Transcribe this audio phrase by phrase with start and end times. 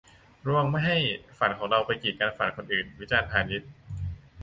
[0.45, 0.97] 'ระวังไม่ให้
[1.39, 3.61] ฝันของเรา ไปกีดกันฝันคนอื่น'- วิจารณ์ พานิช